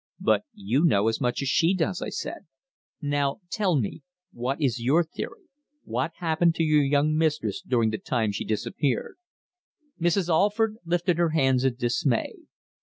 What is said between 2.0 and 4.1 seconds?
I said. "Now tell me